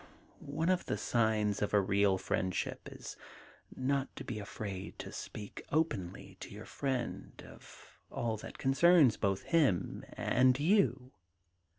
[0.39, 3.15] *One of the signs of a real friendship is
[3.75, 9.43] not to be afraid to speak openly to your friend of all that concerns both
[9.43, 11.11] him and you.'